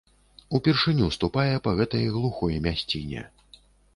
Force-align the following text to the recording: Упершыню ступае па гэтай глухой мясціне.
Упершыню 0.59 1.09
ступае 1.17 1.55
па 1.67 1.75
гэтай 1.79 2.09
глухой 2.15 2.57
мясціне. 2.69 3.21